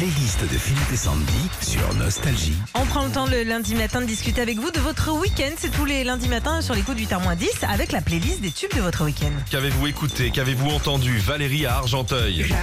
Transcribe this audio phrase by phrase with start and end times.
[0.00, 2.54] Playlist de Philippe et Sandy sur Nostalgie.
[2.74, 5.50] On prend le temps le lundi matin de discuter avec vous de votre week-end.
[5.58, 8.72] C'est tous les lundis matins sur les coups du 8h-10 avec la playlist des tubes
[8.74, 9.30] de votre week-end.
[9.50, 10.30] Qu'avez-vous écouté?
[10.30, 11.18] Qu'avez-vous entendu?
[11.18, 12.46] Valérie à Argenteuil.
[12.48, 12.54] J'ai-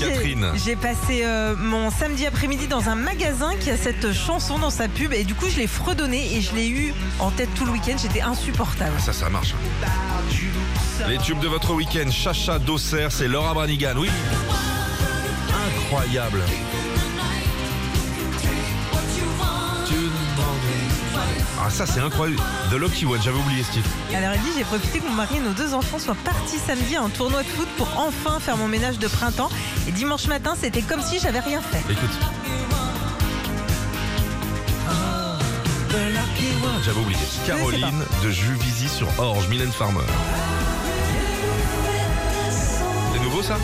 [0.00, 0.52] Catherine.
[0.54, 4.88] J'ai passé euh, mon samedi après-midi dans un magasin qui a cette chanson dans sa
[4.88, 7.72] pub et du coup je l'ai fredonnée et je l'ai eu en tête tout le
[7.72, 7.96] week-end.
[8.00, 8.98] J'étais insupportable.
[8.98, 9.54] Ça, ça marche.
[11.08, 12.10] Les tubes de votre week-end.
[12.10, 13.94] Chacha d'Auxerre, c'est Laura Branigan.
[13.96, 14.10] Oui.
[15.84, 16.42] Incroyable.
[21.62, 22.40] Ah ça c'est incroyable.
[22.70, 23.88] The Lucky One, j'avais oublié ce titre.
[24.14, 26.96] Alors elle dit j'ai profité que mon mari et nos deux enfants soient partis samedi
[26.96, 29.50] à un tournoi de foot pour enfin faire mon ménage de printemps.
[29.88, 31.92] Et dimanche matin c'était comme si j'avais rien fait.
[31.92, 32.10] Écoute.
[36.84, 37.18] J'avais oublié.
[37.46, 40.00] Caroline de Juvisy sur Orge, Mylène Farmer.
[43.12, 43.56] C'est nouveau ça?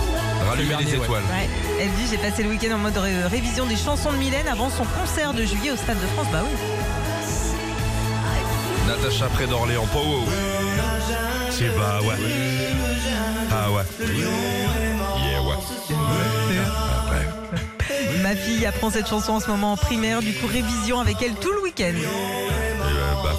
[0.48, 1.23] Rallumer les étoiles.
[1.23, 1.48] Ouais.
[1.81, 4.69] Elle dit j'ai passé le week-end en mode ré- révision des chansons de Mylène avant
[4.70, 6.27] son concert de juillet au Stade de France.
[6.33, 6.56] Bah oui.
[8.86, 9.86] Natacha près d'Orléans.
[9.92, 10.25] Pow.
[11.51, 12.15] C'est bah ouais.
[13.51, 13.83] Ah ouais.
[14.01, 15.55] Yeah ouais.
[15.91, 17.27] Ah, ouais.
[18.23, 21.35] Ma fille apprend cette chanson en ce moment en primaire, du coup révision avec elle
[21.35, 21.95] tout le week-end.
[21.95, 23.35] Euh, bah.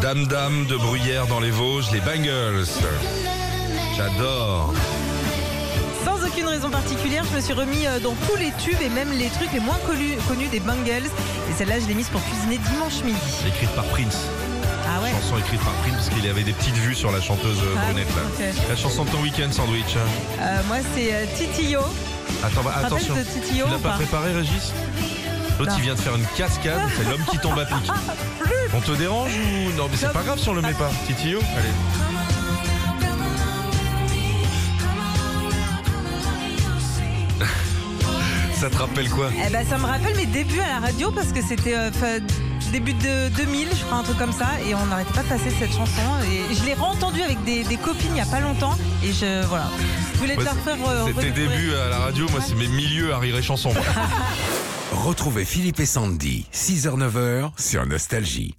[0.00, 2.66] Dame Dame de Bruyère dans les Vosges, les Bangles.
[3.96, 4.74] J'adore.
[6.04, 9.10] Sans aucune raison particulière, je me suis remis euh, dans tous les tubes et même
[9.12, 11.08] les trucs les moins connus, connus des Bangles.
[11.48, 13.18] Et celle-là, je l'ai mise pour cuisiner dimanche midi.
[13.46, 14.28] Écrite par Prince.
[14.86, 17.58] Ah ouais Chanson écrite par Prince parce qu'il avait des petites vues sur la chanteuse
[17.58, 18.46] euh, Ah, brunette là.
[18.68, 19.96] La chanson de ton week-end sandwich.
[19.96, 21.80] Euh, Moi, c'est euh, Titio.
[22.42, 23.14] Attends, bah, attention.
[23.14, 24.72] rappelles de Titio Tu l'as pas pas préparé Régis?
[25.58, 27.90] L'autre il vient de faire une cascade, c'est l'homme qui tombe à pic.
[28.74, 30.90] On te dérange ou non mais c'est pas grave si on le met pas.
[31.06, 31.72] Titio, allez.
[38.54, 39.30] Ça te rappelle quoi?
[39.46, 41.90] Eh ben, ça me rappelle mes débuts à la radio parce que c'était euh,
[42.74, 44.48] début de 2000, je crois, un truc comme ça.
[44.66, 46.02] Et on n'arrêtait pas de passer cette chanson.
[46.24, 48.76] Et je l'ai re-entendue avec des, des copines il n'y a pas longtemps.
[49.04, 49.68] Et je, voilà.
[50.14, 50.76] Je voulais te la refaire.
[50.88, 53.72] euh, C'était début à la radio, moi c'est mes milieux à rire et chanson.
[54.92, 58.56] Retrouvez Philippe et Sandy, 6h-9h sur Nostalgie.